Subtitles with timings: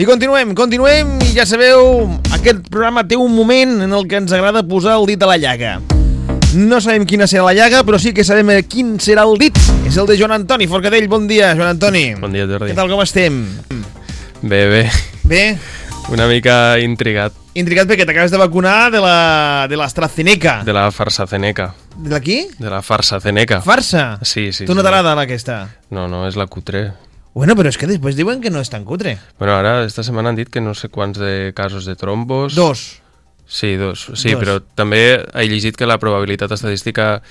[0.00, 4.32] I continuem, continuem, i ja sabeu, aquest programa té un moment en el que ens
[4.32, 5.74] agrada posar el dit a la llaga.
[6.56, 9.58] No sabem quina serà la llaga, però sí que sabem quin serà el dit.
[9.84, 11.04] És el de Joan Antoni Forcadell.
[11.04, 12.14] Bon dia, Joan Antoni.
[12.16, 12.70] Bon dia, Jordi.
[12.70, 13.42] Què tal, com estem?
[14.40, 14.80] Bé, bé.
[15.28, 15.44] Bé?
[16.16, 17.36] Una mica intrigat.
[17.60, 20.62] Intrigat perquè t'acabes de vacunar de la de l'AstraZeneca.
[20.64, 21.74] De la farsa ceneca.
[21.98, 22.46] De la qui?
[22.56, 23.60] De la farsa ceneca.
[23.60, 24.14] Farsa?
[24.24, 24.64] Sí, sí.
[24.64, 24.88] Tu no sí.
[24.88, 25.60] t'agrada aquesta?
[25.92, 26.88] No, no, és la cutre.
[27.40, 29.14] Bueno, però és que després diuen que no és tan cutre.
[29.38, 32.52] Bueno, ara, esta setmana han dit que no sé quants de casos de trombos...
[32.52, 33.00] Dos.
[33.48, 34.10] Sí, dos.
[34.12, 34.42] Sí, Dos.
[34.42, 37.22] però també he llegit que la probabilitat estadística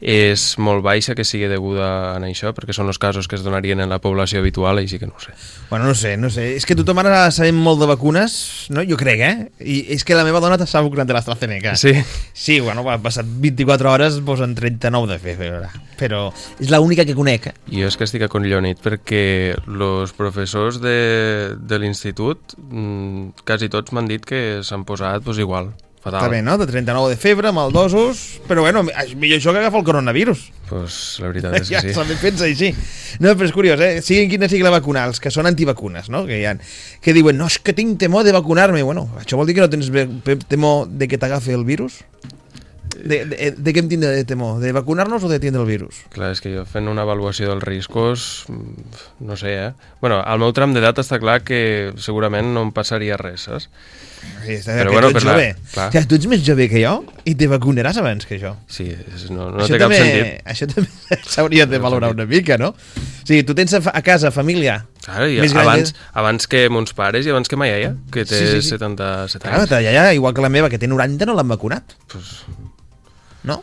[0.00, 3.80] és molt baixa que sigui deguda a això, perquè són els casos que es donarien
[3.82, 5.34] en la població habitual, així que no sé.
[5.70, 6.54] Bueno, no sé, no sé.
[6.56, 8.84] És que tothom ara sabem molt de vacunes, no?
[8.86, 9.48] Jo crec, eh?
[9.58, 11.74] I és que la meva dona s'ha vacunat de l'AstraZeneca.
[11.76, 11.94] Sí?
[12.32, 15.72] Sí, bueno, ha passat 24 hores, posen 39 de febre.
[15.98, 16.28] Però
[16.60, 17.50] és l'única que conec.
[17.50, 17.54] eh?
[17.74, 24.08] Jo és que estic acollonit perquè els professors de, de l'institut mm, quasi tots m'han
[24.08, 26.20] dit que s'han posat pues, igual, fatal.
[26.20, 26.56] Està bé, no?
[26.60, 28.40] De 39 de febre, maldosos...
[28.48, 30.44] Però bueno, millor això que agafar el coronavirus.
[30.68, 31.94] Pues la veritat és que ja sí.
[31.96, 32.72] s'ha fet així.
[33.20, 34.00] No, però és curiós, eh?
[34.04, 36.24] Siguin quina sigui la vacuna, els que són antivacunes, no?
[36.28, 36.56] Que, hi ha,
[37.04, 38.84] que diuen, no, és que tinc temor de vacunar-me.
[38.86, 39.92] Bueno, això vol dir que no tens
[40.48, 42.02] temor de que t'agafi el virus?
[42.98, 44.58] De, de, de què em tindre de temor?
[44.62, 46.00] De vacunar-nos o de tindre el virus?
[46.14, 48.46] Clar, és que jo fent una avaluació dels riscos,
[49.22, 49.92] no sé, eh?
[50.02, 53.68] Bueno, al meu tram d'edat està clar que segurament no em passaria res, saps?
[54.17, 54.17] Sí,
[54.48, 55.48] està Però bueno, tu ets per la- jove.
[55.72, 55.88] clar.
[55.88, 56.92] O sigui, tu ets més jove que jo
[57.24, 58.54] i te vacunaràs abans que jo.
[58.66, 58.88] Sí,
[59.30, 60.46] no, no això té cap també, sentit.
[60.46, 62.68] Això també s'hauria de cap valorar una mica, no?
[62.74, 64.86] O sigui, tu tens a, a casa família.
[65.04, 67.94] Clar, i Més gran abans, que- abans que mons pares i abans que ma iaia,
[68.12, 68.68] que té Sí, sí, sí.
[68.76, 69.68] 77 Clar, anys.
[69.70, 72.44] ta iaia, igual que la meva, que té 90, no l'han vacunat, Pues,
[73.44, 73.62] no?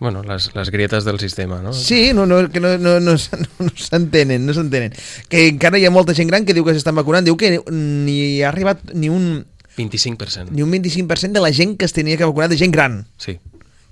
[0.00, 1.72] bueno, les, les grietes del sistema, no?
[1.72, 4.92] Sí, no, no, que no, no, no, no s'entenen, no s'entenen.
[5.30, 8.42] Que encara hi ha molta gent gran que diu que s'estan vacunant, diu que ni
[8.42, 10.50] ha arribat ni un, 25%.
[10.50, 13.38] ni un 25% de la gent que es tenia que vacunar de gent gran, Sí.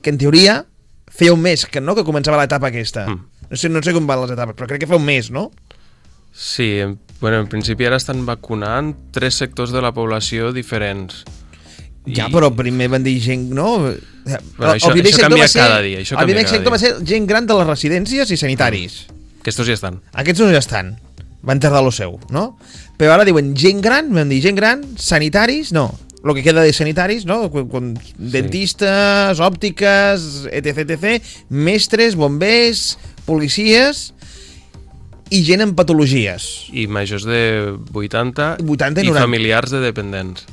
[0.01, 0.67] que en teoria
[1.09, 3.07] feia un mes, que no que començava l'etapa aquesta.
[3.09, 3.27] Mm.
[3.51, 5.51] No sé, no sé com van les etapes, però crec que fa un mes, no?
[6.33, 11.25] Sí, en, bueno, en principi ara estan vacunant tres sectors de la població diferents.
[12.07, 13.77] Ja, però primer van dir gent, no?
[13.79, 17.27] Bueno, això- el això canvia ser, cada dia, això el primer sector va ser gent
[17.29, 19.07] gran de les residències i sanitaris.
[19.43, 20.01] Que estos ja estan.
[20.13, 20.99] Aquests ja estan.
[21.43, 22.53] Van tardar lo seu, no?
[22.99, 25.91] Però ara diuen gent gran, van dir gent gran, sanitaris, no.
[26.23, 27.51] Lo que queda de sanitaris, no?
[27.51, 32.93] Quan, quan, dentistes, òptiques, etc, etc, mestres, bombers,
[33.27, 34.13] policies
[35.33, 36.49] i gent amb patologies.
[36.71, 37.43] I majors de
[37.91, 39.23] 80, 80 i i 90.
[39.25, 40.47] familiars de dependents.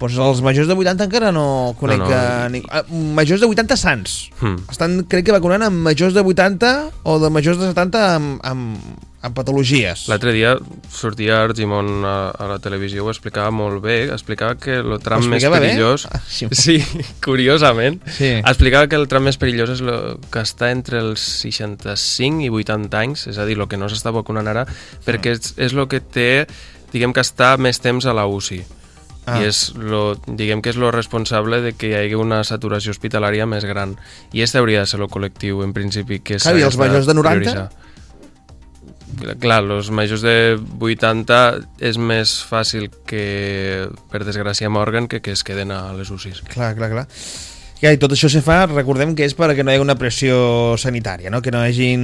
[0.00, 2.48] Doncs els majors de 80 encara no conec No, no.
[2.54, 2.62] Ni...
[2.72, 4.14] ah, Majors de 80 sants.
[4.40, 4.56] Hmm.
[4.72, 6.70] Estan, crec que vacunant amb majors de 80
[7.04, 8.78] o de majors de 70 amb, amb,
[9.20, 10.06] amb patologies.
[10.08, 10.54] L'altre dia
[10.92, 15.44] sortia Argimon a, a la televisió, ho explicava molt bé, explicava que el tram més
[15.44, 15.52] bé?
[15.58, 16.06] perillós...
[16.08, 16.48] Ah, sí.
[16.62, 16.78] sí,
[17.24, 18.00] curiosament.
[18.16, 18.32] Sí.
[18.38, 19.92] Explicava que el tram més perillós és el
[20.32, 24.12] que està entre els 65 i 80 anys, és a dir, el que no s'està
[24.16, 24.64] vacunant ara,
[25.04, 26.30] perquè és, és el que té,
[26.94, 28.62] diguem que està més temps a la UCI.
[29.28, 29.36] Ah.
[29.36, 33.44] I és lo, diguem que és lo responsable de que hi hagi una saturació hospitalària
[33.46, 33.98] més gran.
[34.32, 37.06] I este hauria de ser el col·lectiu, en principi, que Clar, i els s'ha majors
[37.10, 37.36] de 90?
[37.36, 37.89] prioritzar.
[39.40, 40.34] Clar, els majors de
[40.80, 41.40] 80
[41.90, 46.44] és més fàcil que, per desgràcia, morguen que que es queden a les UCIs.
[46.52, 47.06] Clar, clar, clar.
[47.80, 50.76] Ja, I tot això se fa, recordem que és perquè no hi ha una pressió
[50.76, 51.40] sanitària, no?
[51.40, 52.02] que no hi hagin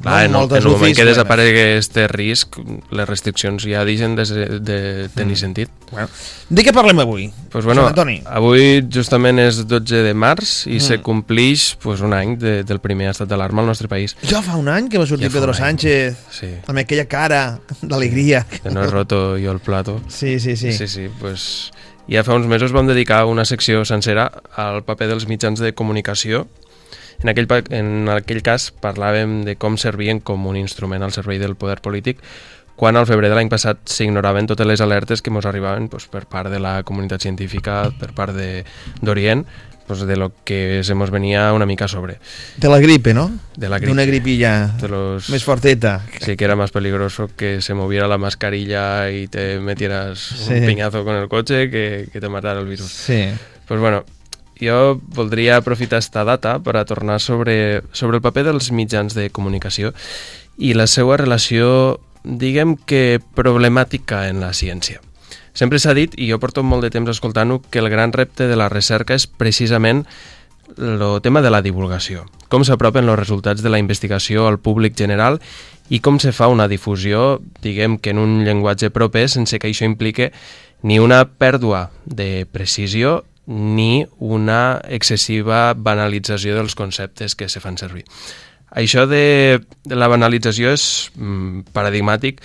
[0.00, 2.56] Clar, en, el- moltes en el moment que desaparegui este risc,
[2.90, 4.24] les restriccions ja deixen de,
[4.64, 4.78] de
[5.14, 5.68] tenir sentit.
[5.90, 6.08] Bueno.
[6.48, 7.26] De què parlem avui?
[7.52, 8.16] Pues bueno, Sant Antoni.
[8.24, 13.10] avui justament és 12 de març i se complix pues, un any de, del primer
[13.12, 14.16] estat d'alarma al nostre país.
[14.24, 15.52] Ja fa un any que va sortir Ja Pedro.
[15.54, 18.46] Sánchez Sí, amb aquella cara d'alegria.
[18.48, 20.00] que no he roto jo el plato.
[20.08, 20.72] Sí, sí, sí.
[20.72, 21.70] Sí, sí, pues,
[22.08, 26.46] ja fa uns mesos vam dedicar una secció sencera al paper dels mitjans de comunicació.
[27.22, 31.56] En aquell, en aquell cas parlàvem de com servien com un instrument al servei del
[31.56, 32.20] poder polític
[32.76, 36.24] quan al febrer de l'any passat s'ignoraven totes les alertes que ens arribaven pues, per
[36.26, 39.44] part de la comunitat científica, per part d'Orient,
[39.86, 42.18] pues, de lo que se mos venia una mica sobre.
[42.56, 43.30] De la gripe, no?
[43.56, 43.90] De la gripe.
[43.90, 45.28] D'una gripilla De los...
[45.30, 46.00] més forteta.
[46.20, 50.54] Sí, que era más peligroso que se moviera la mascarilla y te metieras Sí.
[50.54, 52.90] un piñazo con el coche que, que te matara el virus.
[52.90, 53.28] Sí.
[53.66, 54.04] Pues bueno,
[54.60, 59.28] jo voldria aprofitar esta data per a tornar sobre, sobre el paper dels mitjans de
[59.30, 59.92] comunicació
[60.56, 65.00] i la seva relació, diguem que problemàtica en la ciència.
[65.54, 68.56] Sempre s'ha dit, i jo porto molt de temps escoltant-ho, que el gran repte de
[68.58, 70.02] la recerca és precisament
[70.76, 72.24] el tema de la divulgació.
[72.50, 75.38] Com s'apropen els resultats de la investigació al públic general
[75.92, 79.86] i com se fa una difusió, diguem que en un llenguatge proper, sense que això
[79.86, 80.32] implique
[80.82, 88.04] ni una pèrdua de precisió ni una excessiva banalització dels conceptes que se fan servir.
[88.74, 92.40] Això de, la banalització és mm, paradigmàtic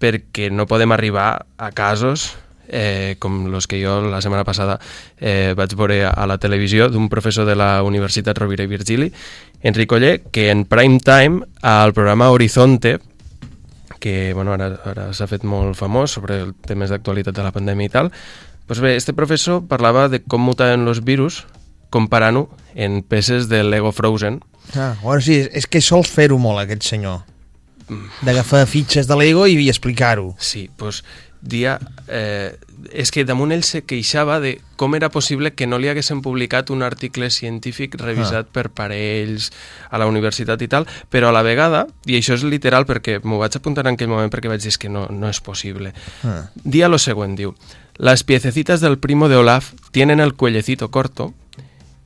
[0.00, 2.34] perquè no podem arribar a casos
[2.68, 4.78] eh, com els que jo la setmana passada
[5.18, 9.10] eh, vaig veure a la televisió d'un professor de la Universitat Rovira i Virgili,
[9.62, 12.98] Enric Oller, que en prime time al programa Horizonte,
[14.00, 17.88] que bueno, ara, ara s'ha fet molt famós sobre el temes d'actualitat de la pandèmia
[17.88, 18.12] i tal,
[18.66, 21.44] pues bé, este professor parlava de com mutaven els virus
[21.94, 24.42] comparant-ho en peces de Lego Frozen.
[24.74, 27.22] Ah, bueno, sí, és que sols fer-ho molt, aquest senyor.
[28.26, 30.34] D'agafar fitxes de Lego i, i explicar-ho.
[30.38, 31.02] Sí, doncs pues,
[31.40, 31.78] dia...
[32.08, 32.54] Eh,
[32.92, 36.70] és que damunt ell se queixava de com era possible que no li haguessin publicat
[36.70, 38.52] un article científic revisat ah.
[38.52, 39.48] per parells
[39.90, 43.40] a la universitat i tal, però a la vegada, i això és literal perquè m'ho
[43.40, 45.94] vaig apuntar en aquell moment perquè vaig dir que no, no és possible.
[46.22, 46.44] Ah.
[46.62, 47.56] Dia lo següent, diu,
[47.96, 51.32] las piececitas del primo de Olaf tienen el cuellecito corto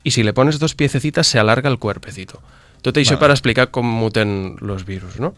[0.02, 2.40] y si le pones dos piececitas se alarga el cuerpecito.
[2.80, 3.26] Tot això vale.
[3.26, 5.34] per explicar com muten los virus, no?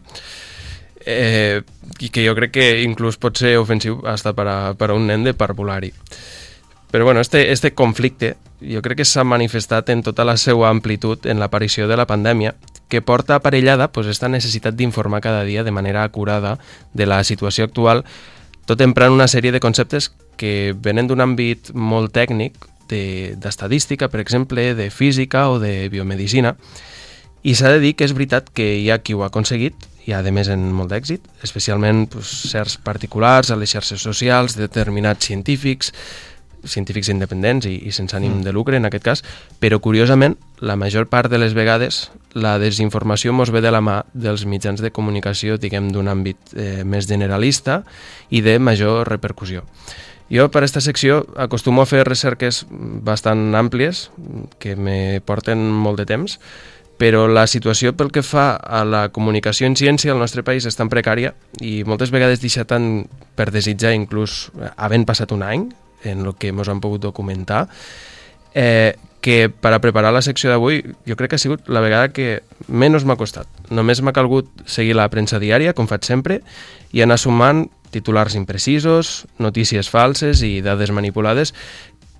[1.05, 1.61] eh,
[1.99, 5.07] i que jo crec que inclús pot ser ofensiu hasta per a, per a un
[5.07, 5.93] nen de parvulari.
[6.91, 11.25] Però bueno, este, este conflicte jo crec que s'ha manifestat en tota la seva amplitud
[11.25, 12.55] en l'aparició de la pandèmia,
[12.87, 16.59] que porta aparellada pues, esta necessitat d'informar cada dia de manera acurada
[16.93, 18.05] de la situació actual,
[18.65, 22.55] tot emprant una sèrie de conceptes que venen d'un àmbit molt tècnic,
[22.93, 26.55] d'estadística, de, per exemple, de física o de biomedicina,
[27.43, 30.11] i s'ha de dir que és veritat que hi ha qui ho ha aconseguit i
[30.11, 35.93] a més en molt d'èxit, especialment pues, certs particulars a les xarxes socials, determinats científics,
[36.63, 38.43] científics independents i, i sense ànim mm.
[38.43, 39.23] de lucre en aquest cas,
[39.59, 44.01] però curiosament la major part de les vegades la desinformació mos ve de la mà
[44.13, 47.83] dels mitjans de comunicació, diguem, d'un àmbit eh, més generalista
[48.29, 49.63] i de major repercussió.
[50.33, 54.07] Jo per aquesta secció acostumo a fer recerques bastant àmplies
[54.59, 56.39] que me porten molt de temps,
[57.03, 60.77] però la situació pel que fa a la comunicació en ciència al nostre país és
[60.79, 63.03] tan precària i moltes vegades deixa tant
[63.35, 65.65] per desitjar, inclús havent passat un any
[66.07, 67.65] en el que ens han pogut documentar,
[68.55, 72.13] eh, que per a preparar la secció d'avui jo crec que ha sigut la vegada
[72.15, 73.51] que menys m'ha costat.
[73.67, 76.39] Només m'ha calgut seguir la premsa diària, com faig sempre,
[76.95, 81.51] i anar sumant titulars imprecisos, notícies falses i dades manipulades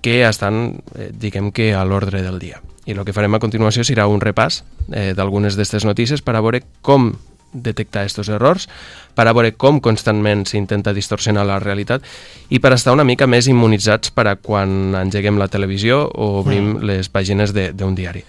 [0.04, 2.60] que estan, eh, diguem que, a l'ordre del dia.
[2.84, 6.42] I el que farem a continuació serà un repàs eh, d'algunes d'aquestes notícies per a
[6.44, 7.12] veure com
[7.54, 8.66] detectar aquests errors,
[9.14, 12.02] per a veure com constantment s'intenta distorsionar la realitat
[12.50, 16.74] i per estar una mica més immunitzats per a quan engeguem la televisió o obrim
[16.74, 16.88] mm.
[16.90, 18.24] les pàgines d'un diari.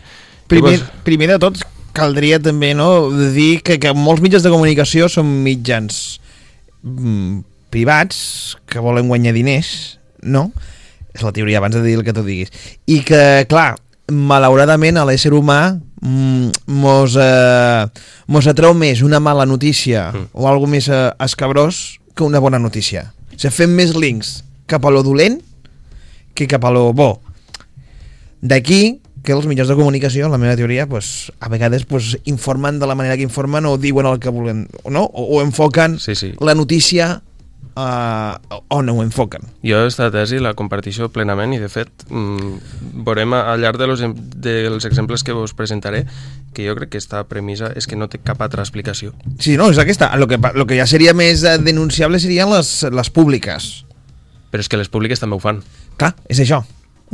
[0.47, 1.01] Primer, Llavors...
[1.07, 1.65] primer de tot,
[1.95, 6.19] caldria també no, dir que, que molts mitjans de comunicació són mitjans
[6.83, 7.41] mm,
[7.73, 8.19] privats
[8.69, 10.51] que volen guanyar diners, no?
[11.15, 12.51] És la teoria abans de dir el que tu diguis.
[12.91, 13.77] I que, clar,
[14.11, 17.85] malauradament a l'ésser humà mm, mos, eh,
[18.27, 20.27] mos atreu més una mala notícia mm.
[20.33, 23.11] o algo més eh, escabrós que una bona notícia.
[23.33, 25.39] O sigui, fem més links cap a lo dolent
[26.35, 27.15] que cap a lo bo.
[28.45, 32.77] D'aquí que els mitjans de comunicació, en la meva teoria, pues, a vegades pues, informen
[32.79, 35.01] de la manera que informen o diuen el que volen, no?
[35.01, 36.35] o, o enfoquen sí, sí.
[36.39, 37.23] la notícia
[37.75, 39.45] uh, on ho enfoquen.
[39.63, 44.03] Jo aquesta tesi la comparteixo plenament i de fet mm, veurem al llarg de los,
[44.03, 46.05] dels exemples que vos presentaré
[46.55, 49.13] que jo crec que aquesta premissa és que no té cap altra explicació.
[49.39, 50.13] Sí, no, és aquesta.
[50.15, 53.85] Lo que, lo que ja seria més eh, denunciable serien les, les públiques.
[54.51, 55.59] Però és que les públiques també ho fan.
[55.99, 56.63] Clar, és això.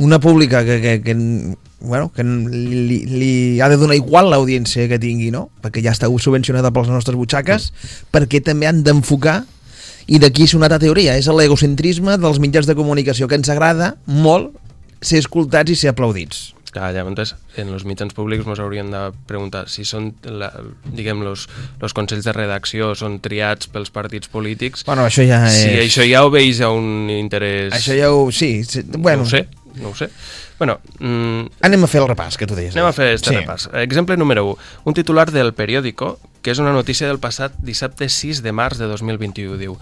[0.02, 1.14] Una pública que, que, que
[1.82, 5.48] bueno, que li, li ha de donar igual l'audiència que tingui, no?
[5.64, 8.12] Perquè ja està subvencionada per les nostres butxaques, mm.
[8.14, 9.42] perquè també han d'enfocar
[10.06, 13.94] i d'aquí és una altra teoria, és l'egocentrisme dels mitjans de comunicació, que ens agrada
[14.06, 14.52] molt
[15.02, 16.52] ser escoltats i ser aplaudits.
[16.72, 20.48] Clar, llavors, en els mitjans públics ens haurien de preguntar si són, la,
[20.96, 21.44] diguem, los,
[21.82, 24.86] los consells de redacció són triats pels partits polítics.
[24.88, 25.58] Bueno, això ja és...
[25.58, 27.74] Si això ja obeix a un interès...
[27.76, 28.30] Això ja ho...
[28.32, 29.26] Sí, sí bueno...
[29.26, 29.44] No ho sé,
[29.76, 30.08] no ho sé.
[30.58, 32.74] Bueno, mm, anem a fer el repàs que tu deies.
[32.76, 33.36] Anem a fer este sí.
[33.36, 33.68] repàs.
[33.82, 34.58] Exemple número 1.
[34.90, 38.90] Un titular del periòdico, que és una notícia del passat dissabte 6 de març de
[38.90, 39.78] 2021, diu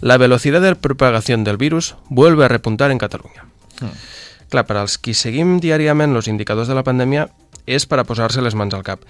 [0.00, 3.46] La velocidad de propagación del virus vuelve a repuntar en Catalunya.
[3.80, 3.94] Mm.
[4.50, 7.30] Clar, per als qui seguim diàriament els indicadors de la pandèmia
[7.66, 9.00] és per a posar-se les mans al cap.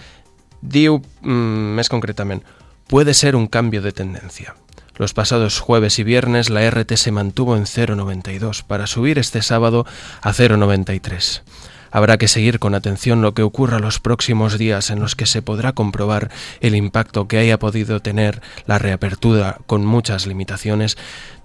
[0.62, 2.42] Diu, mm, més concretament,
[2.88, 4.54] puede ser un cambio de tendencia.
[4.96, 9.86] Los pasados jueves y viernes la RT se mantuvo en 0,92 para subir este sábado
[10.22, 11.42] a 0,93.
[11.90, 15.42] Habrá que seguir con atención lo que ocurra los próximos días en los que se
[15.42, 20.96] podrá comprobar el impacto que haya podido tener la reapertura con muchas limitaciones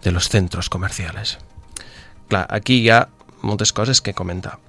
[0.02, 1.38] de los centros comerciales.
[2.28, 3.10] Clar, aquí hi ha
[3.42, 4.60] moltes coses que comentar.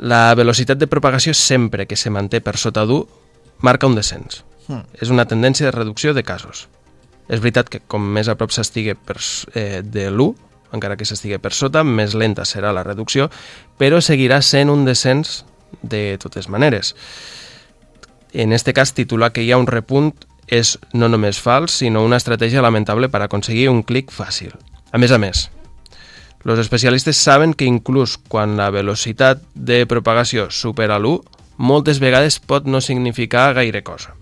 [0.00, 3.06] La velocitat de propagació sempre que se manté per sota d'1
[3.60, 4.44] marca un descens.
[4.68, 4.86] Hmm.
[4.96, 6.68] És una tendència de reducció de casos.
[7.32, 10.32] És veritat que com més a prop s'estigui eh, de l'1,
[10.76, 13.30] encara que s'estigui per sota, més lenta serà la reducció,
[13.80, 15.42] però seguirà sent un descens
[15.80, 16.94] de totes maneres.
[18.32, 20.12] En este cas, titular que hi ha un repunt
[20.52, 24.52] és no només fals, sinó una estratègia lamentable per aconseguir un clic fàcil.
[24.92, 25.46] A més a més,
[26.44, 32.66] los especialistes saben que inclús quan la velocitat de propagació supera l'1, moltes vegades pot
[32.66, 34.14] no significar gaire cosa.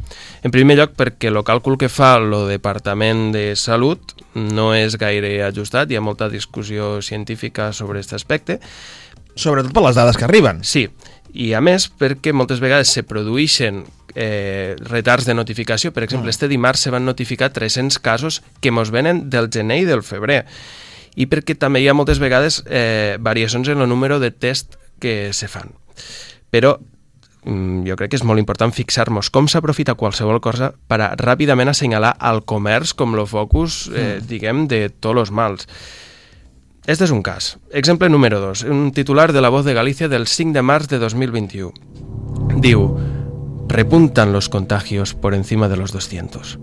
[0.42, 5.36] En primer lloc, perquè el càlcul que fa el Departament de Salut no és gaire
[5.46, 8.60] ajustat, hi ha molta discussió científica sobre aquest aspecte,
[9.40, 10.62] Sobretot per les dades que arriben.
[10.66, 10.88] Sí,
[11.32, 13.84] i a més perquè moltes vegades se produeixen
[14.14, 15.94] eh, retards de notificació.
[15.94, 19.88] Per exemple, este dimarts se van notificar 300 casos que mos venen del gener i
[19.88, 20.44] del febrer.
[21.16, 25.32] I perquè també hi ha moltes vegades eh, variacions en el número de test que
[25.32, 25.72] se fan.
[26.50, 26.89] Però mm,
[27.44, 32.12] jo crec que és molt important fixar-nos com s'aprofita qualsevol cosa per a ràpidament assenyalar
[32.18, 35.66] al comerç com el focus, eh, diguem, de tots els mals.
[36.86, 37.58] Este és un cas.
[37.72, 38.64] Exemple número 2.
[38.64, 41.72] Un titular de La Voz de Galicia del 5 de març de 2021.
[42.60, 42.96] Diu,
[43.68, 46.58] repuntan los contagios por encima de los 200.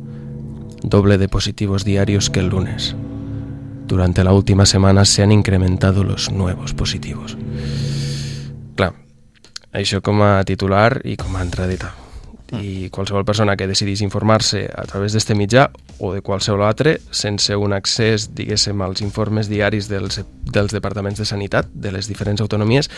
[0.83, 2.95] Doble de positivos diarios que el lunes.
[3.87, 7.37] Durante la última semana se han incrementado los nuevos positivos.
[9.77, 11.93] Això com a titular i com a entradeta.
[12.55, 15.67] I qualsevol persona que decidís informar-se a través d'este mitjà
[15.99, 21.27] o de qualsevol altre, sense un accés, diguéssim, als informes diaris dels, dels departaments de
[21.27, 22.89] sanitat de les diferents autonomies,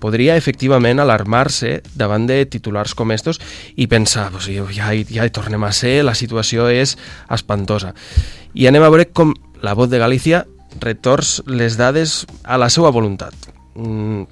[0.00, 3.42] podria efectivament alarmar-se davant de titulars com estos
[3.76, 6.96] i pensar, pues, ja, ja hi tornem a ser, la situació és
[7.28, 7.92] espantosa.
[8.54, 10.46] I anem a veure com la Voz de Galícia
[10.80, 13.34] retors les dades a la seva voluntat.
[13.74, 14.24] Mm,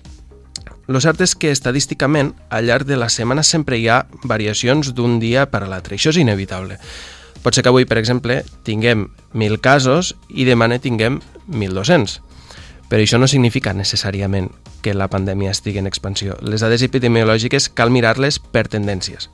[0.87, 5.21] lo cert és que estadísticament al llarg de la setmana sempre hi ha variacions d'un
[5.23, 5.97] dia per a l'altre.
[5.97, 6.79] Això és inevitable.
[7.43, 11.21] Pot ser que avui, per exemple, tinguem 1.000 casos i demà ne tinguem
[11.51, 12.21] 1.200.
[12.91, 14.51] Però això no significa necessàriament
[14.83, 16.37] que la pandèmia estigui en expansió.
[16.43, 19.31] Les dades epidemiològiques cal mirar-les per tendències,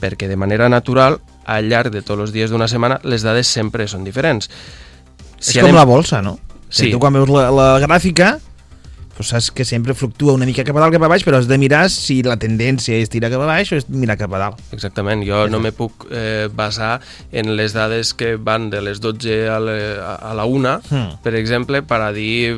[0.00, 3.88] perquè de manera natural, al llarg de tots els dies d'una setmana, les dades sempre
[3.88, 4.48] són diferents.
[5.40, 6.38] és com la bolsa, no?
[6.70, 6.90] Sí.
[6.92, 8.38] Tu quan veus la, la gràfica,
[9.16, 11.46] pues saps que sempre fluctua una mica cap a dalt, cap a baix, però has
[11.48, 14.38] de mirar si la tendència és tirar cap a baix o és mirar cap a
[14.40, 14.60] dalt.
[14.72, 17.00] Exactament, jo no me puc eh, basar
[17.32, 21.18] en les dades que van de les 12 a, le, a la 1, Hmm.
[21.22, 22.54] per exemple, per a dir,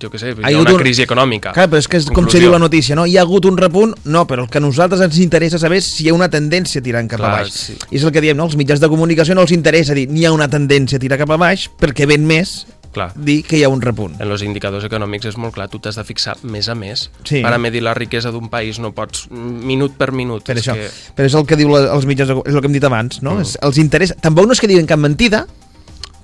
[0.00, 1.52] jo què sé, hi Ha ha hagut una un- crisi econòmica.
[1.52, 3.06] Clar, però és que és com se diu la notícia, no?
[3.06, 3.94] Hi ha hagut un repunt?
[4.04, 6.82] No, però el que a nosaltres ens interessa saber és si hi ha una tendència
[6.82, 7.52] tirant cap Clar, a baix.
[7.52, 7.76] sí.
[7.90, 8.44] I és el que diem, no?
[8.46, 11.30] Els mitjans de comunicació no els interessa dir n'hi ha una tendència a tirar cap
[11.30, 12.66] a baix perquè ven més
[12.98, 13.08] Clar.
[13.14, 14.16] dir que hi ha un repunt.
[14.18, 17.08] En els indicadors econòmics és molt clar, tu t'has de fixar més a més.
[17.22, 17.40] Sí.
[17.44, 20.44] Per a medir la riquesa d'un país no pots minut per minut.
[20.48, 20.76] Per és això.
[20.76, 20.90] Que...
[21.16, 23.38] Però és el que diu la, els mitjans, és el que hem dit abans, no?
[23.38, 23.46] Mm.
[23.46, 24.18] És, els interessa...
[24.22, 25.46] Tampoc no és que diuen cap mentida,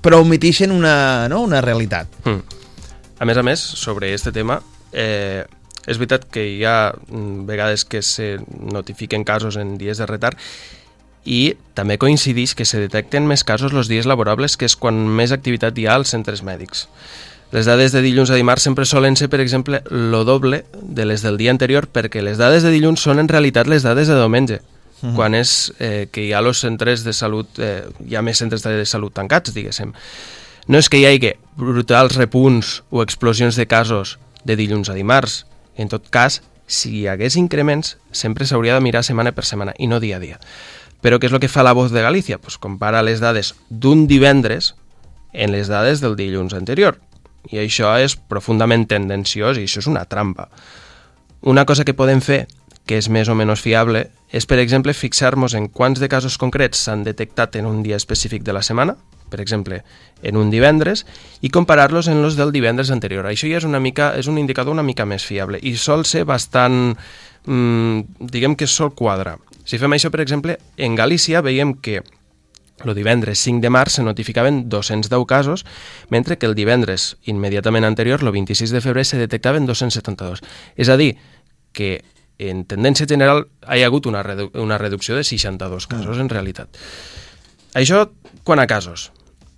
[0.05, 0.95] però omitixen una,
[1.31, 1.41] no?
[1.47, 2.11] una realitat.
[2.25, 2.61] Mm.
[3.19, 4.59] A més a més, sobre este tema,
[4.91, 5.45] eh,
[5.85, 10.37] és veritat que hi ha mm, vegades que se notifiquen casos en dies de retard
[11.25, 15.33] i també coincideix que se detecten més casos els dies laborables que és quan més
[15.33, 16.87] activitat hi ha als centres mèdics.
[17.51, 21.21] Les dades de dilluns a dimarts sempre solen ser, per exemple, lo doble de les
[21.21, 24.61] del dia anterior perquè les dades de dilluns són en realitat les dades de diumenge,
[25.01, 25.15] Mhm.
[25.15, 28.63] quan és eh, que hi ha els centres de salut, eh, hi ha més centres
[28.63, 29.91] de salut tancats, diguéssim.
[30.67, 35.45] No és que hi hagi brutals repunts o explosions de casos de dilluns a dimarts.
[35.77, 39.87] En tot cas, si hi hagués increments, sempre s'hauria de mirar setmana per setmana i
[39.87, 40.39] no dia a dia.
[41.05, 42.39] Però què és el que fa la Voz de Galícia?
[42.41, 44.71] Pues compara les dades d'un divendres
[45.37, 46.97] en les dades del dilluns anterior.
[47.53, 50.47] I això és profundament tendenciós i això és una trampa.
[51.45, 52.47] Una cosa que podem fer,
[52.89, 56.81] que és més o menys fiable, és, per exemple, fixar-nos en quants de casos concrets
[56.87, 58.97] s'han detectat en un dia específic de la setmana,
[59.29, 59.83] per exemple,
[60.25, 61.05] en un divendres,
[61.41, 63.29] i comparar-los en los del divendres anterior.
[63.29, 66.25] Això ja és, una mica, és un indicador una mica més fiable i sol ser
[66.25, 66.95] bastant,
[67.45, 69.37] mm, diguem que sol quadrar.
[69.65, 72.03] Si fem això, per exemple, en Galícia veiem que
[72.83, 75.65] el divendres 5 de març se notificaven 210 casos,
[76.09, 80.43] mentre que el divendres immediatament anterior, el 26 de febrer, se detectaven 272.
[80.75, 81.15] És a dir,
[81.71, 82.03] que
[82.37, 86.75] en tendència general hi ha hagut una, redu una reducció de 62 casos, en realitat.
[87.75, 88.09] Això,
[88.43, 89.11] quan a casos.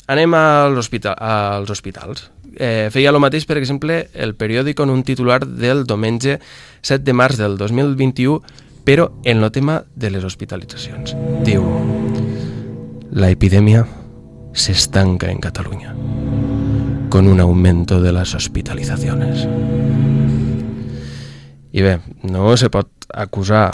[0.08, 2.30] Anem als, hospital, als hospitals.
[2.58, 6.40] Eh, feia el mateix, per exemple, el periòdic en un titular del diumenge
[6.82, 8.42] 7 de març del 2021,
[8.88, 11.14] però en el tema de les hospitalitzacions.
[11.46, 11.64] Diu,
[13.12, 13.86] la epidemia
[14.54, 15.94] se estanca en Cataluña
[17.10, 19.48] con un aumento de las hospitalizaciones.
[21.72, 23.70] I bé, no se pot acusar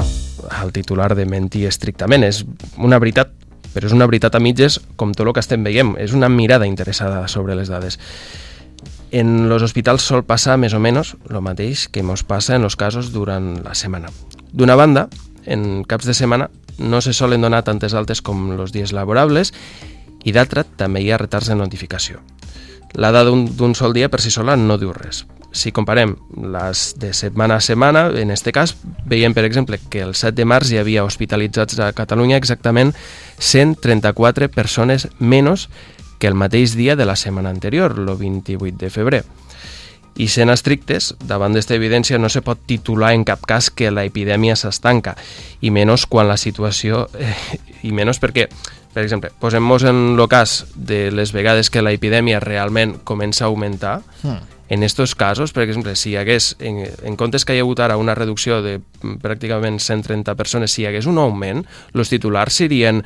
[0.50, 2.44] al titular de mentir estrictament, és
[2.78, 3.32] una veritat,
[3.74, 6.68] però és una veritat a mitges com tot el que estem veient, és una mirada
[6.68, 8.00] interessada sobre les dades.
[9.14, 12.74] En els hospitals sol passar més o menys el mateix que ens passa en els
[12.74, 14.10] casos durant la setmana.
[14.50, 15.06] D'una banda,
[15.46, 19.54] en caps de setmana no se solen donar tantes altes com els dies laborables
[20.26, 22.24] i d'altra també hi ha retards de notificació.
[22.98, 25.28] La dada d'un sol dia per si sola no diu res.
[25.54, 28.74] Si comparem les de setmana a setmana, en aquest cas
[29.06, 32.96] veiem, per exemple, que el 7 de març hi havia hospitalitzats a Catalunya exactament
[33.38, 35.70] 134 persones menys
[36.24, 39.26] que el mateix dia de la setmana anterior, el 28 de febrer.
[40.16, 44.06] I sent estrictes, davant d'esta evidència no se pot titular en cap cas que la
[44.08, 45.18] epidèmia s'estanca,
[45.60, 47.10] i menys quan la situació...
[47.20, 48.48] Eh, I menys perquè,
[48.96, 53.52] per exemple, posem-nos en el cas de les vegades que la epidèmia realment comença a
[53.52, 54.40] augmentar, hmm.
[54.72, 57.84] en estos casos, per exemple, si hi hagués, en, en comptes que hi ha hagut
[57.84, 58.78] ara una reducció de
[59.20, 63.04] pràcticament 130 persones, si hi hagués un augment, els titulars serien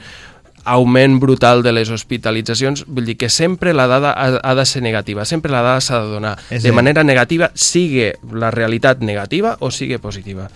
[0.68, 4.82] augment brutal de les hospitalitzacions, vull dir que sempre la dada ha, ha de ser
[4.84, 9.56] negativa, sempre la dada s'ha de donar és de manera negativa, sigui la realitat negativa
[9.64, 10.50] o sigui positiva.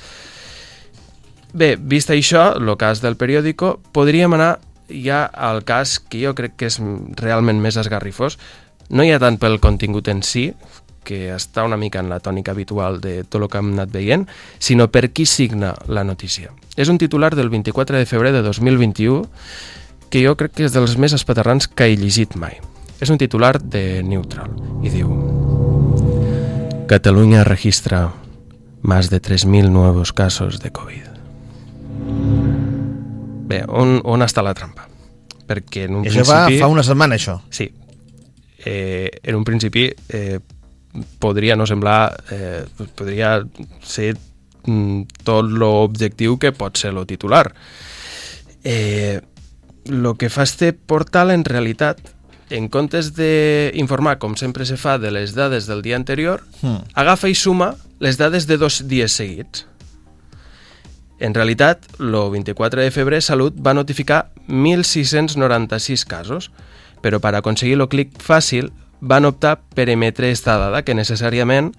[1.53, 4.60] Bé, vist això, el cas del periòdico, podríem anar
[4.91, 6.80] ja al cas que jo crec que és
[7.20, 8.38] realment més esgarrifós.
[8.91, 10.50] No hi ha tant pel contingut en si,
[11.08, 14.27] que està una mica en la tònica habitual de tot el que hem anat veient,
[14.60, 16.51] sinó per qui signa la notícia.
[16.77, 19.24] És un titular del 24 de febrer de 2021
[20.12, 22.60] que jo crec que és dels més espaterrans que he llegit mai.
[23.01, 24.51] És un titular de Neutral
[24.86, 25.10] i diu
[26.91, 28.12] Catalunya registra
[28.82, 31.08] más de 3.000 nuevos casos de Covid.
[33.48, 34.89] Bé, on, on està la trampa?
[35.48, 36.58] Perquè en un això principi...
[36.60, 37.38] va fa una setmana, això.
[37.48, 37.70] Sí.
[38.65, 40.39] Eh, en un principi eh,
[41.20, 42.12] podria no semblar...
[42.31, 43.38] Eh, podria
[43.79, 44.14] ser
[44.66, 47.46] mm, tot l'objectiu que pot ser el titular.
[48.64, 49.22] Eh,
[49.85, 52.01] el que fa este portal en realitat
[52.51, 56.91] en comptes d'informar, com sempre se fa, de les dades del dia anterior, hmm.
[57.00, 59.65] agafa i suma les dades de dos dies seguits.
[61.22, 66.50] En realitat, el 24 de febrer, Salut va notificar 1.696 casos,
[67.01, 71.72] però per aconseguir el clic fàcil van optar per emetre esta dada que necessàriament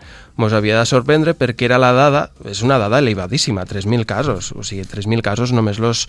[0.42, 4.64] ens havia de sorprendre perquè era la dada, és una dada elevadíssima, 3.000 casos, o
[4.66, 6.08] sigui, 3.000 casos només los,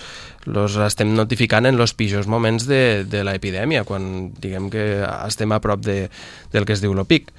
[0.49, 5.61] los estem notificant en els pitjors moments de, de l'epidèmia, quan diguem que estem a
[5.61, 6.07] prop de,
[6.51, 7.29] del que es diu lo pic.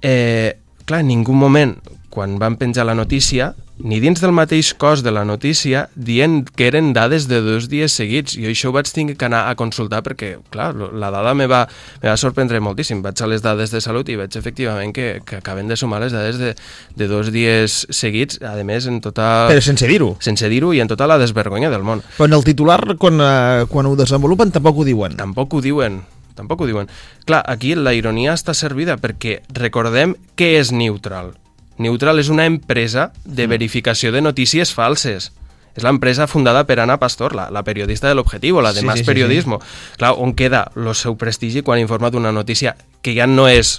[0.00, 0.56] Eh,
[0.88, 1.76] clar, en ningú moment,
[2.08, 6.66] quan van penjar la notícia, ni dins del mateix cos de la notícia dient que
[6.66, 8.34] eren dades de dos dies seguits.
[8.38, 11.62] I això ho vaig tenir que anar a consultar perquè, clar, la dada me va,
[12.02, 13.02] me va sorprendre moltíssim.
[13.04, 16.12] Vaig a les dades de salut i veig efectivament que, que acaben de sumar les
[16.14, 16.52] dades de,
[16.98, 19.48] de dos dies seguits, a més en tota...
[19.52, 20.14] Però sense dir-ho.
[20.24, 22.02] Sense dir-ho i en tota la desvergonya del món.
[22.18, 25.18] Però en el titular, quan, eh, quan ho desenvolupen, tampoc ho diuen.
[25.18, 26.02] Tampoc ho diuen
[26.38, 26.86] tampoc ho diuen.
[27.26, 31.34] Clar, aquí la ironia està servida perquè recordem què és neutral.
[31.78, 33.50] Neutral és una empresa de mm.
[33.50, 35.32] verificació de notícies falses.
[35.78, 38.98] És l'empresa fundada per Ana Pastor, la, la periodista de l'Objetivo, la de sí, Más
[38.98, 39.60] sí, Periodismo.
[39.62, 39.98] Sí, sí.
[40.00, 43.78] Clar, on queda el seu prestigi quan informa d'una notícia que ja no és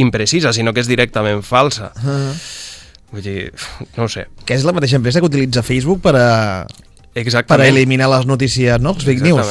[0.00, 1.92] imprecisa, sinó que és directament falsa.
[1.96, 2.32] Uh -huh.
[3.12, 3.52] Vull dir,
[3.96, 4.26] no ho sé.
[4.44, 6.66] Que és la mateixa empresa que utilitza Facebook per a,
[7.14, 7.60] Exactament.
[7.60, 8.90] per a eliminar les notícies, no?
[8.90, 9.46] Els fake news.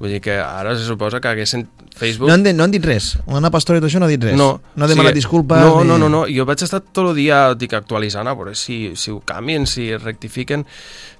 [0.00, 2.28] Vull dir que ara se suposa que haguessin Facebook...
[2.28, 3.14] No han, de, no han dit res.
[3.30, 4.36] L'Anna Pastor i tot això no ha dit res.
[4.36, 4.50] No.
[4.76, 5.62] No ha demanat sí, disculpes.
[5.64, 5.88] No, ni...
[5.88, 6.24] no, no, no.
[6.28, 9.88] Jo vaig estar tot el dia dic, actualitzant, a veure si, si ho canvien, si
[9.96, 10.66] rectifiquen.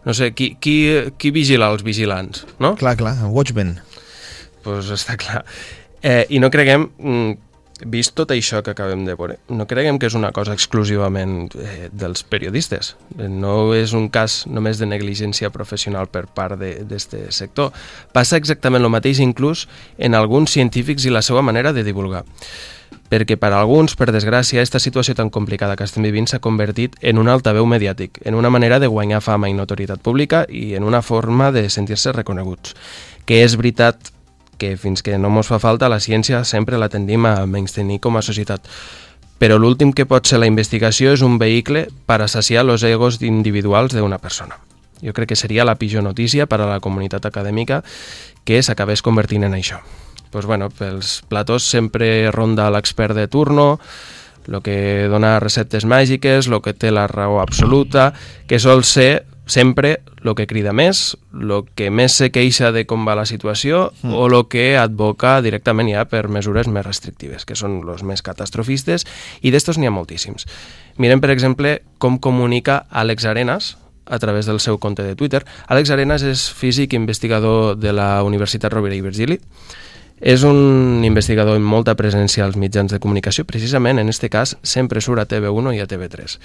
[0.04, 0.76] No sé, qui, qui,
[1.16, 2.74] qui vigila els vigilants, no?
[2.78, 3.78] Clar, clar, Watchmen.
[4.66, 5.44] Doncs pues està clar.
[6.02, 7.45] Eh, I no creguem mm,
[7.84, 11.88] vist tot això que acabem de veure, no creguem que és una cosa exclusivament eh,
[11.92, 12.94] dels periodistes.
[13.16, 17.74] No és un cas només de negligència professional per part d'aquest sector.
[18.16, 19.66] Passa exactament el mateix inclús
[19.98, 22.24] en alguns científics i la seva manera de divulgar.
[23.06, 27.20] Perquè per alguns, per desgràcia, aquesta situació tan complicada que estem vivint s'ha convertit en
[27.22, 31.02] un altaveu mediàtic, en una manera de guanyar fama i notorietat pública i en una
[31.06, 32.74] forma de sentir-se reconeguts.
[33.26, 34.10] Que és veritat
[34.58, 38.00] que fins que no mos fa falta la ciència sempre la tendim a menys tenir
[38.00, 38.64] com a societat.
[39.38, 43.20] Però l'últim que pot ser la investigació és un vehicle per a saciar els egos
[43.20, 44.56] individuals d'una persona.
[45.04, 47.82] Jo crec que seria la pitjor notícia per a la comunitat acadèmica
[48.44, 49.82] que s'acabés convertint en això.
[50.36, 53.78] pues bueno, pels platós sempre ronda l'expert de turno,
[54.46, 58.12] el que dona receptes màgiques, el que té la raó absoluta,
[58.46, 63.06] que sol ser sempre el que crida més, el que més se queixa de com
[63.06, 64.12] va la situació mm.
[64.12, 69.06] o el que advoca directament ja per mesures més restrictives, que són els més catastrofistes,
[69.40, 70.48] i d'estos n'hi ha moltíssims.
[70.98, 75.42] Mirem, per exemple, com comunica Àlex Arenas, a través del seu compte de Twitter.
[75.66, 79.40] Àlex Arenas és físic i investigador de la Universitat Rovira i Virgili.
[80.16, 85.02] És un investigador amb molta presència als mitjans de comunicació, precisament en aquest cas sempre
[85.04, 86.38] surt a TV1 i a TV3.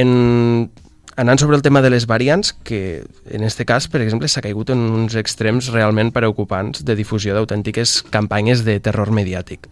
[0.00, 0.70] En
[1.16, 4.72] anant sobre el tema de les variants, que en aquest cas, per exemple, s'ha caigut
[4.74, 9.68] en uns extrems realment preocupants de difusió d'autèntiques campanyes de terror mediàtic.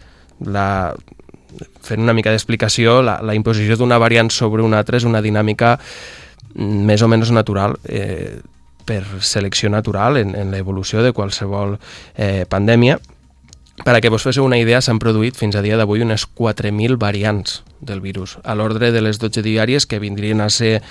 [0.46, 0.94] La,
[1.82, 5.76] fent una mica d'explicació, la, la imposició d'una variant sobre una altra és una dinàmica
[6.54, 8.40] més o menys natural eh,
[8.86, 11.78] per selecció natural en, en l'evolució de qualsevol
[12.16, 12.98] eh, pandèmia.
[13.82, 16.98] Per a que vos féssiu una idea, s'han produït fins a dia d'avui unes 4.000
[17.00, 20.82] variants del virus, a l'ordre de les 12 diàries que vindrien a ser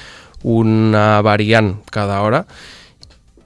[0.44, 2.46] una variant cada hora,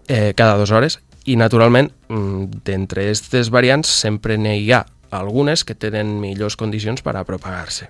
[0.08, 5.76] eh, cada dues hores, i naturalment mm, d'entre aquestes variants sempre n'hi ha algunes que
[5.76, 7.90] tenen millors condicions per a propagar-se.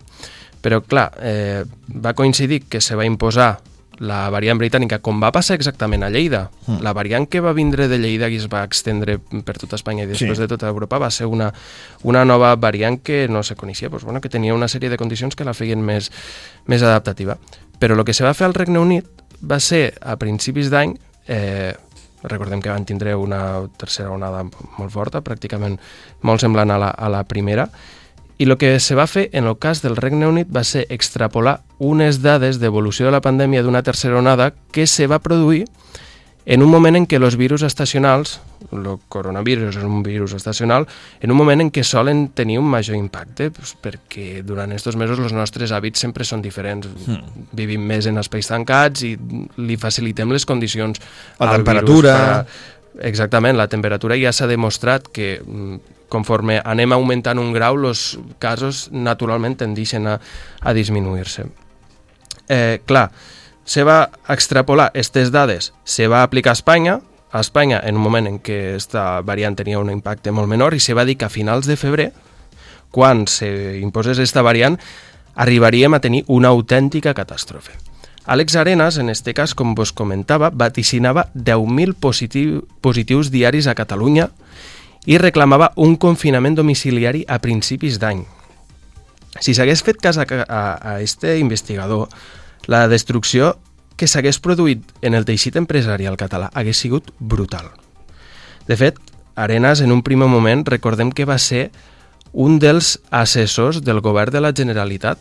[0.61, 3.55] Però clar, eh, va coincidir que se va imposar
[3.99, 6.49] la variant britànica, com va passar exactament a Lleida.
[6.65, 6.81] Mm.
[6.83, 10.09] La variant que va vindre de Lleida i es va extendre per tota Espanya i
[10.09, 10.43] després sí.
[10.43, 11.51] de tota Europa va ser una,
[12.03, 15.35] una nova variant que no se coneixia, doncs, bueno, que tenia una sèrie de condicions
[15.35, 16.11] que la feien més,
[16.67, 17.37] més adaptativa.
[17.79, 20.95] Però el que se va fer al Regne Unit va ser a principis d'any,
[21.27, 21.73] eh,
[22.23, 25.77] recordem que van tindre una tercera onada molt forta, pràcticament
[26.21, 27.69] molt semblant a la, a la primera,
[28.37, 31.61] i el que se va fer en el cas del Regne Unit va ser extrapolar
[31.79, 35.63] unes dades d'evolució de la pandèmia d'una tercera onada que se va produir
[36.45, 38.39] en un moment en què els virus estacionals,
[38.71, 40.85] el coronavirus és un virus estacional,
[41.21, 45.21] en un moment en què solen tenir un major impacte, pues, perquè durant aquests mesos
[45.21, 46.87] els nostres hàbits sempre són diferents.
[47.07, 47.49] Mm.
[47.57, 49.15] Vivim més en espais tancats i
[49.57, 51.01] li facilitem les condicions
[51.39, 52.15] La temperatura...
[52.45, 52.73] Per...
[53.03, 58.85] Exactament, la temperatura ja s'ha demostrat que mm, conforme anem augmentant un grau, els casos
[58.95, 60.13] naturalment tendeixen a,
[60.61, 61.43] a disminuir-se.
[62.47, 63.09] Eh, clar,
[63.65, 66.99] se va extrapolar aquestes dades, se va aplicar a Espanya,
[67.31, 70.79] a Espanya en un moment en què aquesta variant tenia un impacte molt menor i
[70.79, 72.11] se va dir que a finals de febrer,
[72.93, 73.49] quan se
[73.81, 74.77] imposés aquesta variant,
[75.35, 77.73] arribaríem a tenir una autèntica catàstrofe.
[78.25, 84.29] Àlex Arenas, en este cas, com vos comentava, vaticinava 10.000 positiu, positius diaris a Catalunya
[85.05, 88.23] i reclamava un confinament domiciliari a principis d'any.
[89.43, 92.07] Si s'hagués fet cas a, a, a este investigador,
[92.67, 93.55] la destrucció
[93.95, 97.69] que s'hagués produït en el teixit empresarial català hagués sigut brutal.
[98.67, 98.99] De fet,
[99.35, 101.69] Arenas, en un primer moment, recordem que va ser
[102.33, 105.19] un dels assessors del govern de la Generalitat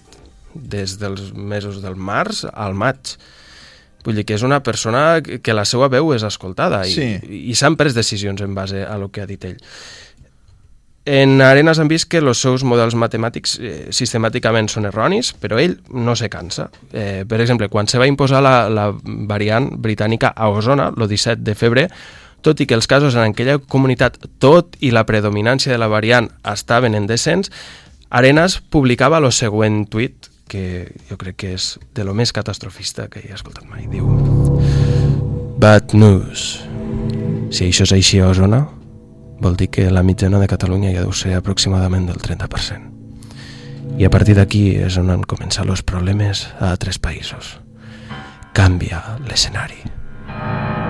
[0.55, 3.17] des dels mesos del març al maig.
[4.05, 7.07] Vull dir que és una persona que la seva veu és escoltada i, sí.
[7.23, 9.61] i, i s'han pres decisions en base a lo que ha dit ell.
[11.05, 15.77] En Arenas han vist que els seus models matemàtics eh, sistemàticament són erronis, però ell
[15.93, 16.71] no se cansa.
[16.93, 18.87] Eh, per exemple, quan se va imposar la, la
[19.29, 21.89] variant britànica a Osona, el 17 de febrer,
[22.45, 26.31] tot i que els casos en aquella comunitat, tot i la predominància de la variant
[26.53, 27.53] estaven en descens,
[28.09, 33.21] Arenas publicava el següent tuit, que jo crec que és de lo més catastrofista que
[33.25, 33.85] he escoltat mai.
[33.93, 34.09] Diu...
[35.61, 36.63] Bad news.
[37.53, 38.65] Si això és així a Osona,
[39.45, 42.91] vol dir que la mitjana de Catalunya ja deu ser aproximadament del 30%.
[44.01, 47.59] I a partir d'aquí és on han començat els problemes a altres països.
[48.57, 49.83] Canvia l'escenari.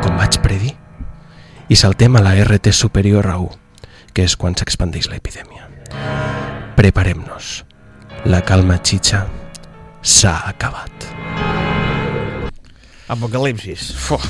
[0.04, 0.72] Com vaig predir.
[1.68, 3.50] I saltem a la RT superior a 1,
[4.14, 5.66] que és quan s'expandeix l'epidèmia.
[6.78, 7.64] Preparem-nos.
[8.30, 9.24] La calma xitxa
[10.00, 11.10] s'ha acabat.
[13.08, 13.90] Apocalipsis.
[14.06, 14.22] Fuh.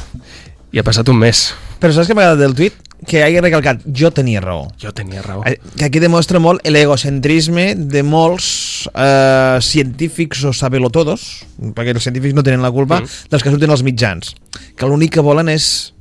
[0.75, 1.53] I ha passat un mes.
[1.79, 2.81] Però saps què m'ha agradat del tuit?
[3.05, 4.69] que hagi recalcat, jo tenia raó.
[4.81, 5.43] Jo tenia raó.
[5.45, 11.45] Eh, que aquí demostra molt l'egocentrisme de molts eh, científics o sabelotodos,
[11.77, 13.29] perquè els científics no tenen la culpa, mm.
[13.33, 14.33] dels que surten els mitjans.
[14.79, 15.93] Que l'únic que volen és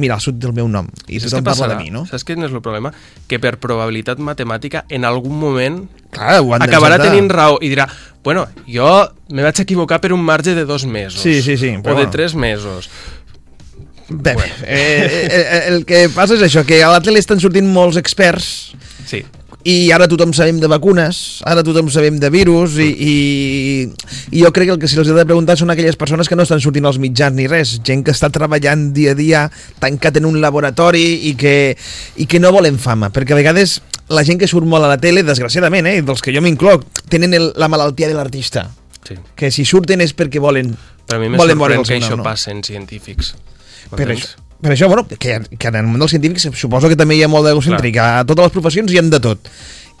[0.00, 2.04] mira, surt del meu nom i tothom parla de mi, no?
[2.08, 2.90] Saps quin és el problema?
[3.30, 5.82] Que per probabilitat matemàtica en algun moment
[6.14, 7.86] Clar, acabarà tenint raó i dirà,
[8.24, 8.88] bueno, jo
[9.34, 12.34] me vaig equivocar per un marge de dos mesos sí, sí, sí, o de tres
[12.34, 12.88] mesos
[14.08, 14.52] Bé, bueno.
[14.66, 17.96] eh, eh, eh, el que passa és això, que a la tele estan sortint molts
[17.96, 18.74] experts
[19.08, 19.22] sí.
[19.64, 23.14] i ara tothom sabem de vacunes, ara tothom sabem de virus i, i,
[24.36, 26.44] i jo crec que el que se'ls ha de preguntar són aquelles persones que no
[26.44, 29.46] estan sortint als mitjans ni res, gent que està treballant dia a dia
[29.80, 31.56] tancat en un laboratori i que,
[32.20, 33.78] i que no volen fama, perquè a vegades
[34.12, 37.32] la gent que surt molt a la tele, desgraciadament, eh, dels que jo m'incloc, tenen
[37.32, 38.68] el, la malaltia de l'artista,
[39.04, 39.18] Sí.
[39.36, 40.70] que si surten és perquè volen
[41.04, 42.24] Per a mi veure sorprèn que això no?
[42.24, 43.34] passa en científics.
[43.98, 47.18] Per això, per això bueno, que, que en el món dels científics suposo que també
[47.18, 49.50] hi ha molt d'egocèntric, a totes les professions hi ha de tot.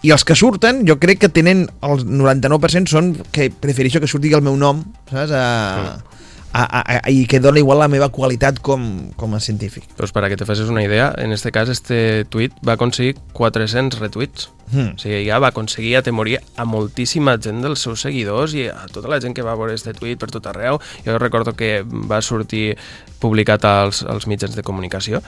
[0.04, 4.34] I els que surten, jo crec que tenen el 99% són que prefereixo que surti
[4.36, 5.32] el meu nom saps?
[5.32, 6.23] A, a,
[6.54, 10.28] a, a, i que dona igual la meva qualitat com, com a científic Pues para
[10.30, 14.50] que te facis una idea, en este cas este tuit va aconseguir 400 retuits.
[14.70, 14.94] Hmm.
[14.94, 19.10] O sigui, ja va aconseguir atemorir a moltíssima gent dels seus seguidors i a tota
[19.10, 20.78] la gent que va veure este tuit per tot arreu.
[21.04, 22.78] Jo recordo que va sortir
[23.20, 25.20] publicat als, als mitjans de comunicació.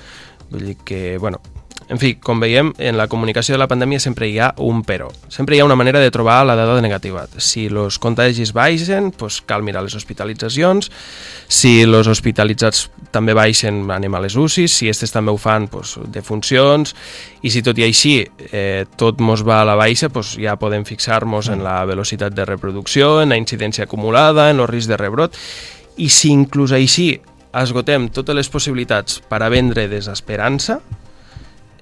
[0.51, 1.43] Vull dir que, bueno,
[1.89, 5.07] en fi, com veiem, en la comunicació de la pandèmia sempre hi ha un però.
[5.31, 7.27] Sempre hi ha una manera de trobar la dada negativa.
[7.39, 10.91] Si els contagis baixen, pues cal mirar les hospitalitzacions.
[11.47, 14.75] Si els hospitalitzats també baixen, anem a les UCIs.
[14.75, 16.97] Si aquestes també ho fan, pues, defuncions.
[17.47, 18.17] I si tot i així
[18.51, 22.51] eh, tot mos va a la baixa, pues, ja podem fixar-nos en la velocitat de
[22.51, 25.39] reproducció, en la incidència acumulada, en el risc de rebrot.
[26.03, 27.13] I si inclús així
[27.57, 30.81] esgotem totes les possibilitats per a vendre desesperança,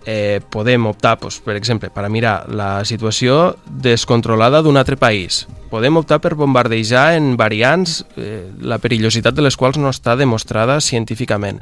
[0.06, 5.44] eh, podem optar, doncs, per exemple, per mirar la situació descontrolada d'un altre país.
[5.72, 10.80] Podem optar per bombardejar en variants eh, la perillositat de les quals no està demostrada
[10.80, 11.60] científicament.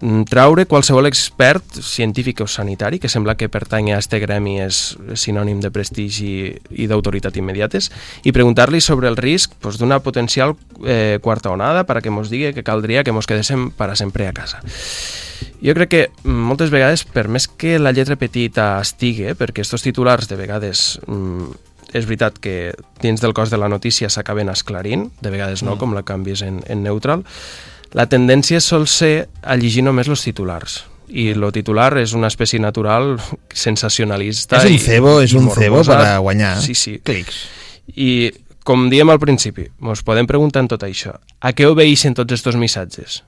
[0.00, 4.96] Mm, Traure qualsevol expert científic o sanitari, que sembla que pertany a este gremi és
[5.14, 7.90] sinònim de prestigi i d'autoritat immediates,
[8.26, 12.64] i preguntar-li sobre el risc doncs, d'una potencial eh, quarta onada perquè mos digui que
[12.66, 14.60] caldria que mos quedéssim per a sempre a casa.
[15.62, 19.86] Jo crec que mm, moltes vegades, per més que la lletra petita estigui, perquè estos
[19.86, 21.54] titulars de vegades mm,
[21.94, 25.78] és veritat que dins del cos de la notícia s'acaben esclarint, de vegades no, Mm.
[25.78, 27.22] com la canvies en, en neutral,
[27.94, 30.82] la tendència sol ser a llegir només els titulars
[31.14, 33.14] i el titular és una espècie natural
[33.52, 36.98] sensacionalista és un i- cebo, és un cebo per a guanyar sí, sí.
[37.04, 37.44] clics
[37.96, 38.32] I
[38.64, 42.56] com diem al principi, ens podem preguntar en tot això, a què obeixen tots aquests
[42.56, 43.18] missatges?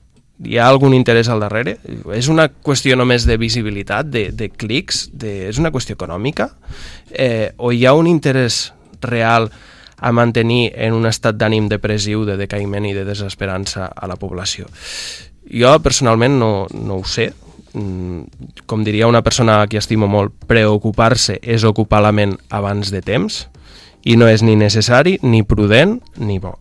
[0.43, 1.75] Hi ha algun interès al darrere?
[2.17, 5.07] És una qüestió només de visibilitat, de, de clics?
[5.13, 6.49] De, és una qüestió econòmica?
[7.13, 9.51] Eh, o hi ha un interès real
[9.97, 14.69] a mantenir en un estat d'ànim depressiu, de decaïment i de desesperança a la població?
[15.47, 17.31] Jo personalment no, no ho sé,
[17.77, 18.23] Mm,
[18.65, 23.03] com diria una persona a qui estimo molt, preocupar-se és ocupar la ment abans de
[23.05, 23.43] temps
[24.07, 26.55] i no és ni necessari, ni prudent, ni bo.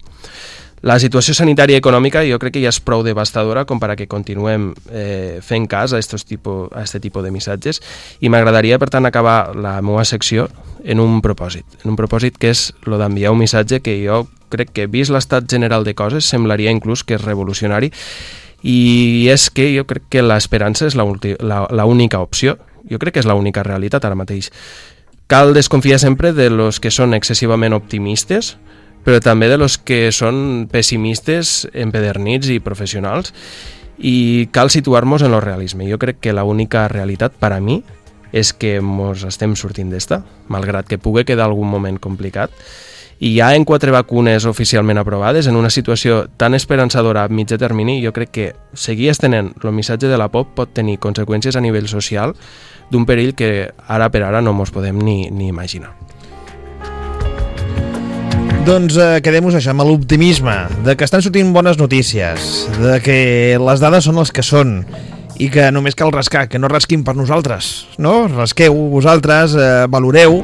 [0.87, 3.96] La situació sanitària i econòmica jo crec que ja és prou devastadora com per a
[3.99, 7.81] que continuem eh, fent cas a, estos tipo, a tipus de missatges
[8.22, 10.46] i m'agradaria, per tant, acabar la meva secció
[10.85, 14.70] en un propòsit, en un propòsit que és el d'enviar un missatge que jo crec
[14.70, 17.90] que, vist l'estat general de coses, semblaria inclús que és revolucionari
[18.62, 23.66] i és que jo crec que l'esperança és l'única opció, jo crec que és l'única
[23.66, 24.53] realitat ara mateix.
[25.27, 28.55] Cal desconfiar sempre de los que són excessivament optimistes,
[29.07, 33.31] però també de los que són pessimistes, empedernits i professionals,
[34.03, 35.87] i cal situar-nos en el realisme.
[35.87, 37.85] Jo crec que l'única realitat per a mi
[38.35, 42.51] és que ens estem sortint d'esta, malgrat que pugui quedar algun moment complicat,
[43.23, 48.01] i ja en quatre vacunes oficialment aprovades, en una situació tan esperançadora a mitjà termini,
[48.05, 51.87] jo crec que seguir estenent el missatge de la por pot tenir conseqüències a nivell
[51.88, 52.35] social
[52.90, 55.95] d'un perill que ara per ara no mos podem ni, ni imaginar.
[58.66, 63.18] Doncs eh, quedem-nos això, amb l'optimisme, de que estan sortint bones notícies, de que
[63.62, 64.81] les dades són les que són,
[65.38, 68.24] i que només cal rascar, que no rasquin per nosaltres, no?
[68.33, 70.40] Rasqueu vosaltres, eh, valoreu,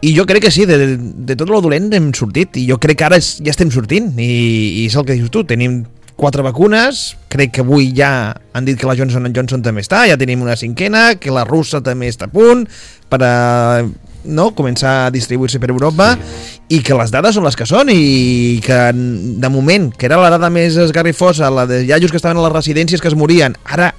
[0.00, 3.02] i jo crec que sí, de, de tot lo dolent hem sortit, i jo crec
[3.02, 4.32] que ara és, ja estem sortint, i,
[4.80, 5.82] i és el que dius tu, tenim
[6.16, 10.16] quatre vacunes, crec que avui ja han dit que la Johnson Johnson també està, ja
[10.16, 12.64] tenim una cinquena, que la russa també està a punt,
[13.12, 13.34] per a
[14.24, 16.12] no, començar a distribuir-se per Europa
[16.68, 20.30] i que les dades són les que són i que de moment, que era la
[20.30, 23.94] dada més esgarrifosa, la de iaios que estaven a les residències que es morien, ara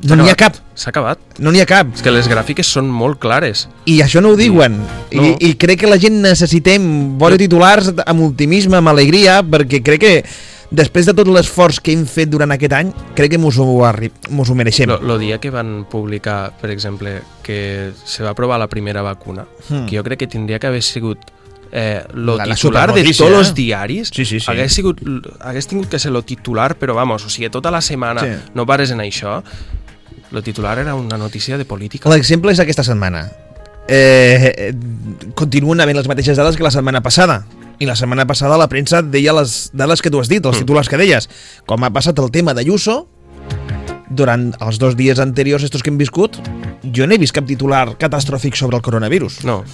[0.00, 1.18] no n'hi ha cap, S'ha acabat.
[1.44, 3.66] no n'hi ha cap És que les gràfiques són molt clares.
[3.84, 4.78] i això no ho diuen
[5.12, 5.24] No.
[5.26, 10.00] I, i crec que la gent necessitem veure titulars amb optimisme, amb alegria perquè crec
[10.00, 10.14] que
[10.70, 13.66] després de tot l'esforç que hem fet durant aquest any crec que mos ho,
[14.30, 18.58] mos ho mereixem Lo, lo dia que van publicar, per exemple, que se va aprovar
[18.58, 19.86] la primera vacuna, Hmm.
[19.86, 21.18] que jo crec que tindria que haver sigut
[21.72, 23.34] eh, lo La- la titular de tots eh?
[23.38, 24.50] els diaris Sí, sí, sí.
[24.50, 25.00] Hagués, sigut,
[25.40, 28.50] hagués tingut que ser lo titular però vamos, o sigui, tota la setmana Sí.
[28.54, 29.42] no pares en això
[30.32, 33.30] lo titular era una notícia de política L'exemple és aquesta setmana.
[33.90, 34.72] Eh,
[35.34, 37.42] continuen havent les mateixes dades que la setmana passada.
[37.80, 40.60] I la setmana passada la premsa deia les dades que tu has dit, els Mm.
[40.64, 41.28] titulars que deies.
[41.66, 43.06] Com ha passat el tema d'Ayuso,
[44.10, 46.36] durant els dos dies anteriors estos que hem viscut,
[46.82, 49.44] jo no he vist cap titular catastròfic sobre el coronavirus.
[49.44, 49.64] No,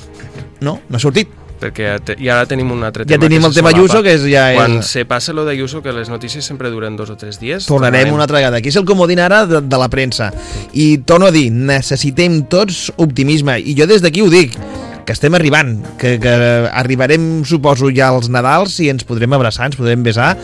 [0.60, 1.28] No, no ha sortit.
[1.60, 3.70] Perquè i ara tenim un altre Ja tema tenim que el tema.
[3.74, 6.96] Ayuso, que és ja és- Quan se passa lo d'Ayuso, que les notícies sempre duren
[6.96, 7.66] dos o tres dies...
[7.66, 8.58] Tornarem una altra vegada.
[8.58, 10.32] Aquí és el comodín ara de, de la premsa.
[10.72, 13.58] I torno a dir, necessitem tots optimisme.
[13.60, 14.56] I jo des d'aquí ho dic,
[15.06, 16.32] que estem arribant, que, que
[16.72, 20.34] arribarem, suposo, ja als Nadals i ens podrem abraçar, ens podrem besar,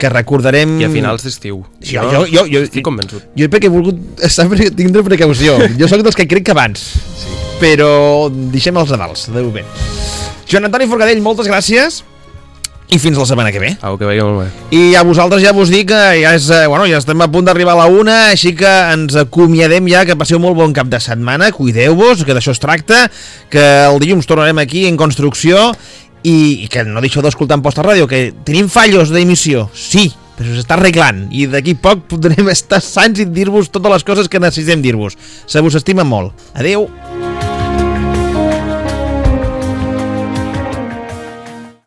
[0.00, 0.80] que recordarem...
[0.80, 1.60] I a finals d'estiu.
[1.80, 3.22] Sí, jo, jo, jo, jo, estic convençut.
[3.38, 5.60] Jo perquè he volgut sempre tindre precaució.
[5.78, 6.88] Jo sóc dels que crec que abans.
[7.22, 7.51] Sí.
[7.62, 9.62] Però deixem els Nadals, Déu bé.
[10.50, 12.02] Joan Antoni Forcadell, moltes gràcies
[12.92, 13.70] i fins la setmana que ve.
[13.80, 14.48] Au, que vagi molt bé.
[14.76, 17.46] I a vosaltres ja vos dic que ja, és, eh, bueno, ja estem a punt
[17.46, 21.00] d'arribar a la una, així que ens acomiadem ja, que passeu molt bon cap de
[21.00, 23.06] setmana, cuideu-vos, que d'això es tracta,
[23.48, 25.70] que el dilluns tornarem aquí en construcció
[26.22, 30.52] i, i que no deixeu d'escoltar en Posta Ràdio, que tenim fallos d'emissió, sí, però
[30.52, 34.84] s'està arreglant i d'aquí poc podrem estar sants i dir-vos totes les coses que necessitem
[34.84, 35.16] dir-vos.
[35.46, 36.36] Se vos estima molt.
[36.52, 36.90] Adeu.